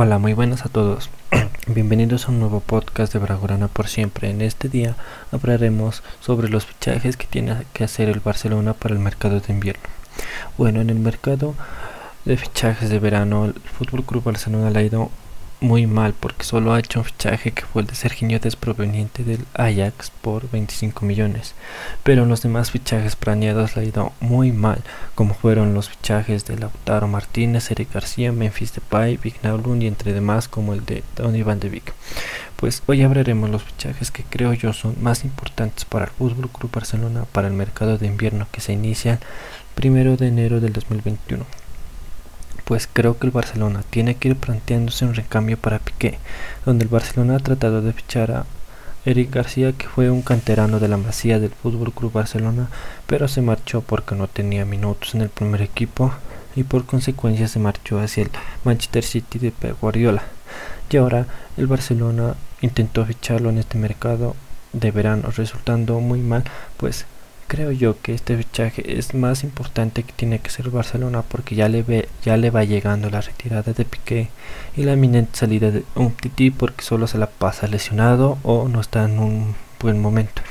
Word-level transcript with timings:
Hola, 0.00 0.18
muy 0.18 0.32
buenas 0.32 0.64
a 0.64 0.68
todos. 0.68 1.10
Bienvenidos 1.66 2.26
a 2.26 2.30
un 2.30 2.38
nuevo 2.38 2.60
podcast 2.60 3.12
de 3.12 3.18
Bragorana 3.18 3.66
por 3.66 3.88
siempre. 3.88 4.30
En 4.30 4.42
este 4.42 4.68
día 4.68 4.94
hablaremos 5.32 6.04
sobre 6.20 6.48
los 6.48 6.66
fichajes 6.66 7.16
que 7.16 7.26
tiene 7.26 7.64
que 7.72 7.82
hacer 7.82 8.08
el 8.08 8.20
Barcelona 8.20 8.74
para 8.74 8.94
el 8.94 9.00
mercado 9.00 9.40
de 9.40 9.52
invierno. 9.52 9.82
Bueno, 10.56 10.80
en 10.80 10.90
el 10.90 11.00
mercado 11.00 11.56
de 12.24 12.36
fichajes 12.36 12.90
de 12.90 13.00
verano, 13.00 13.46
el 13.46 13.54
Fútbol 13.54 14.04
Club 14.04 14.22
Barcelona 14.22 14.70
le 14.70 14.78
ha 14.78 14.82
ido 14.82 15.10
muy 15.60 15.86
mal 15.86 16.14
porque 16.14 16.44
solo 16.44 16.72
ha 16.72 16.78
hecho 16.78 17.00
un 17.00 17.04
fichaje 17.04 17.52
que 17.52 17.62
fue 17.62 17.82
el 17.82 17.88
de 17.88 17.94
Serginho 17.94 18.38
proveniente 18.60 19.24
del 19.24 19.44
Ajax 19.54 20.10
por 20.10 20.50
25 20.50 21.04
millones. 21.04 21.54
Pero 22.02 22.22
en 22.22 22.28
los 22.28 22.42
demás 22.42 22.70
fichajes 22.70 23.16
planeados 23.16 23.74
le 23.74 23.82
ha 23.82 23.84
ido 23.84 24.12
muy 24.20 24.52
mal, 24.52 24.82
como 25.14 25.34
fueron 25.34 25.74
los 25.74 25.88
fichajes 25.88 26.44
de 26.46 26.58
Lautaro 26.58 27.08
Martínez, 27.08 27.70
Eric 27.70 27.92
García, 27.92 28.32
Memphis 28.32 28.74
Depay, 28.74 29.16
Vignaulun 29.16 29.82
y 29.82 29.86
entre 29.86 30.12
demás 30.12 30.48
como 30.48 30.74
el 30.74 30.84
de 30.84 31.02
Tony 31.14 31.42
Van 31.42 31.60
de 31.60 31.68
Beek. 31.68 31.92
Pues 32.56 32.82
hoy 32.86 33.02
hablaremos 33.02 33.50
los 33.50 33.62
fichajes 33.62 34.10
que 34.10 34.24
creo 34.24 34.52
yo 34.52 34.72
son 34.72 34.96
más 35.00 35.24
importantes 35.24 35.84
para 35.84 36.06
el 36.06 36.10
Fútbol 36.10 36.50
Club 36.50 36.70
Barcelona 36.72 37.24
para 37.30 37.48
el 37.48 37.54
mercado 37.54 37.98
de 37.98 38.06
invierno 38.06 38.46
que 38.50 38.60
se 38.60 38.72
inicia 38.72 39.20
primero 39.74 40.16
de 40.16 40.28
enero 40.28 40.60
del 40.60 40.72
2021 40.72 41.46
pues 42.68 42.86
creo 42.92 43.18
que 43.18 43.26
el 43.26 43.32
Barcelona 43.32 43.82
tiene 43.88 44.16
que 44.16 44.28
ir 44.28 44.36
planteándose 44.36 45.06
un 45.06 45.14
recambio 45.14 45.56
para 45.56 45.78
Piqué, 45.78 46.18
donde 46.66 46.84
el 46.84 46.90
Barcelona 46.90 47.36
ha 47.36 47.38
tratado 47.38 47.80
de 47.80 47.94
fichar 47.94 48.30
a 48.30 48.44
Eric 49.06 49.34
García, 49.34 49.72
que 49.72 49.88
fue 49.88 50.10
un 50.10 50.20
canterano 50.20 50.78
de 50.78 50.88
la 50.88 50.98
Masía 50.98 51.40
del 51.40 51.48
Fútbol 51.48 51.94
Club 51.94 52.12
Barcelona, 52.12 52.68
pero 53.06 53.26
se 53.26 53.40
marchó 53.40 53.80
porque 53.80 54.14
no 54.14 54.28
tenía 54.28 54.66
minutos 54.66 55.14
en 55.14 55.22
el 55.22 55.30
primer 55.30 55.62
equipo 55.62 56.12
y 56.56 56.62
por 56.62 56.84
consecuencia 56.84 57.48
se 57.48 57.58
marchó 57.58 58.00
hacia 58.00 58.24
el 58.24 58.30
Manchester 58.64 59.02
City 59.02 59.38
de 59.38 59.50
Pep 59.50 59.80
Guardiola. 59.80 60.24
Y 60.90 60.98
ahora 60.98 61.24
el 61.56 61.68
Barcelona 61.68 62.34
intentó 62.60 63.06
ficharlo 63.06 63.48
en 63.48 63.56
este 63.56 63.78
mercado 63.78 64.36
de 64.74 64.90
verano, 64.90 65.30
resultando 65.34 66.00
muy 66.00 66.20
mal, 66.20 66.44
pues 66.76 67.06
Creo 67.48 67.72
yo 67.72 67.98
que 68.02 68.12
este 68.12 68.36
fichaje 68.36 68.98
es 68.98 69.14
más 69.14 69.42
importante 69.42 70.02
que 70.02 70.12
tiene 70.12 70.38
que 70.38 70.50
ser 70.50 70.68
Barcelona 70.68 71.22
porque 71.22 71.54
ya 71.54 71.70
le 71.70 71.82
ve, 71.82 72.06
ya 72.22 72.36
le 72.36 72.50
va 72.50 72.62
llegando 72.64 73.08
la 73.08 73.22
retirada 73.22 73.72
de 73.72 73.86
Piqué 73.86 74.28
y 74.76 74.82
la 74.82 74.92
inminente 74.92 75.38
salida 75.38 75.70
de 75.70 75.82
un 75.94 76.12
Titi 76.12 76.50
porque 76.50 76.84
solo 76.84 77.06
se 77.06 77.16
la 77.16 77.26
pasa 77.26 77.66
lesionado 77.66 78.36
o 78.42 78.68
no 78.68 78.82
está 78.82 79.06
en 79.06 79.18
un 79.18 79.54
buen 79.80 79.98
momento. 79.98 80.42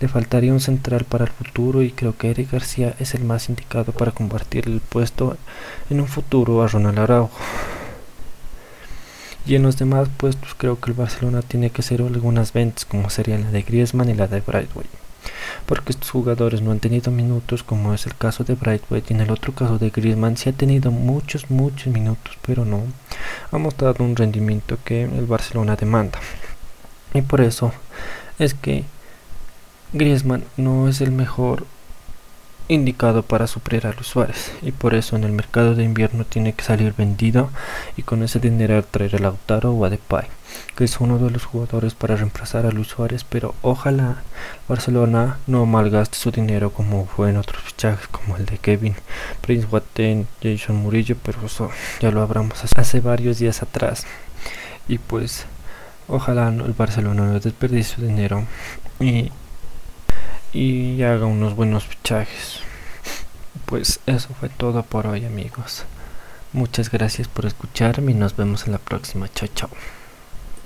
Le 0.00 0.08
faltaría 0.08 0.52
un 0.52 0.58
central 0.58 1.04
para 1.04 1.24
el 1.24 1.30
futuro 1.30 1.82
y 1.82 1.92
creo 1.92 2.16
que 2.18 2.30
Eric 2.30 2.50
García 2.50 2.96
es 2.98 3.14
el 3.14 3.22
más 3.22 3.48
indicado 3.48 3.92
para 3.92 4.10
compartir 4.10 4.66
el 4.66 4.80
puesto 4.80 5.36
en 5.88 6.00
un 6.00 6.08
futuro 6.08 6.64
a 6.64 6.66
Ronald 6.66 6.98
Araujo. 6.98 7.38
Y 9.46 9.54
en 9.54 9.62
los 9.62 9.76
demás 9.76 10.08
puestos 10.16 10.56
creo 10.56 10.80
que 10.80 10.90
el 10.90 10.96
Barcelona 10.96 11.42
tiene 11.42 11.70
que 11.70 11.82
hacer 11.82 12.02
algunas 12.02 12.52
ventas 12.52 12.84
como 12.84 13.08
serían 13.08 13.44
la 13.44 13.50
de 13.52 13.62
Griezmann 13.62 14.10
y 14.10 14.14
la 14.14 14.26
de 14.26 14.40
Brightway 14.40 14.97
porque 15.68 15.92
estos 15.92 16.10
jugadores 16.10 16.62
no 16.62 16.70
han 16.70 16.80
tenido 16.80 17.12
minutos 17.12 17.62
como 17.62 17.92
es 17.92 18.06
el 18.06 18.16
caso 18.16 18.42
de 18.42 18.54
Brightway. 18.54 19.04
Y 19.06 19.12
en 19.12 19.20
el 19.20 19.30
otro 19.30 19.52
caso 19.52 19.76
de 19.78 19.90
Griezmann 19.90 20.38
sí 20.38 20.48
ha 20.48 20.52
tenido 20.54 20.90
muchos 20.90 21.50
muchos 21.50 21.92
minutos 21.92 22.38
pero 22.40 22.64
no 22.64 22.84
ha 23.52 23.58
mostrado 23.58 24.02
un 24.02 24.16
rendimiento 24.16 24.78
que 24.82 25.04
el 25.04 25.26
Barcelona 25.26 25.76
demanda. 25.76 26.18
Y 27.12 27.20
por 27.20 27.42
eso 27.42 27.72
es 28.38 28.54
que 28.54 28.84
Griezmann 29.92 30.44
no 30.56 30.88
es 30.88 31.02
el 31.02 31.12
mejor 31.12 31.66
indicado 32.68 33.22
para 33.22 33.46
suplir 33.46 33.86
a 33.86 33.92
los 33.92 34.06
Suárez 34.06 34.52
y 34.62 34.72
por 34.72 34.94
eso 34.94 35.16
en 35.16 35.24
el 35.24 35.32
mercado 35.32 35.74
de 35.74 35.84
invierno 35.84 36.24
tiene 36.24 36.52
que 36.52 36.64
salir 36.64 36.94
vendido 36.96 37.50
y 37.96 38.02
con 38.02 38.22
ese 38.22 38.40
dinero 38.40 38.82
traer 38.84 39.16
a 39.16 39.18
Lautaro 39.18 39.72
o 39.72 39.84
a 39.84 39.90
Depay 39.90 40.26
que 40.76 40.84
es 40.84 41.00
uno 41.00 41.18
de 41.18 41.30
los 41.30 41.44
jugadores 41.44 41.94
para 41.94 42.16
reemplazar 42.16 42.66
a 42.66 42.70
Luis 42.70 42.88
Suárez 42.88 43.24
pero 43.24 43.54
ojalá 43.62 44.22
Barcelona 44.68 45.38
no 45.46 45.66
malgaste 45.66 46.16
su 46.16 46.30
dinero 46.30 46.70
como 46.70 47.06
fue 47.06 47.30
en 47.30 47.36
otros 47.36 47.62
fichajes 47.62 48.08
como 48.08 48.36
el 48.36 48.46
de 48.46 48.58
Kevin 48.58 48.94
Prince 49.40 49.66
Watten 49.70 50.26
Jason 50.42 50.76
Murillo 50.76 51.16
pero 51.22 51.44
eso 51.44 51.70
ya 52.00 52.10
lo 52.10 52.22
hablamos 52.22 52.64
hace 52.76 53.00
varios 53.00 53.38
días 53.38 53.62
atrás. 53.62 54.06
Y 54.88 54.98
pues 54.98 55.46
ojalá 56.08 56.48
el 56.48 56.72
Barcelona 56.72 57.26
no 57.26 57.40
desperdicie 57.40 57.96
su 57.96 58.02
dinero 58.02 58.44
y 59.00 59.30
y 60.58 61.02
haga 61.04 61.26
unos 61.26 61.54
buenos 61.54 61.84
fichajes. 61.84 62.60
Pues 63.64 64.00
eso 64.06 64.30
fue 64.40 64.48
todo 64.48 64.82
por 64.82 65.06
hoy 65.06 65.24
amigos. 65.24 65.84
Muchas 66.52 66.90
gracias 66.90 67.28
por 67.28 67.46
escucharme 67.46 68.10
y 68.10 68.14
nos 68.16 68.34
vemos 68.34 68.66
en 68.66 68.72
la 68.72 68.78
próxima. 68.78 69.28
Chao, 69.32 69.48
chao. 69.54 69.70